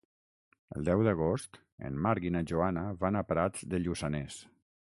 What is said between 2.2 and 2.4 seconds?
i